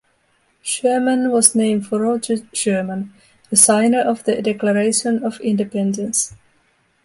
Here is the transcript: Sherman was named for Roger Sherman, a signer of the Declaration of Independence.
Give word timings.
Sherman 0.63 1.29
was 1.29 1.53
named 1.53 1.85
for 1.85 1.99
Roger 1.99 2.37
Sherman, 2.53 3.13
a 3.51 3.55
signer 3.55 3.99
of 3.99 4.23
the 4.23 4.41
Declaration 4.41 5.23
of 5.23 5.39
Independence. 5.41 6.33